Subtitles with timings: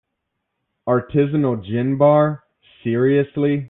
[0.87, 2.43] Artisanal gin bar,
[2.83, 3.59] seriously?!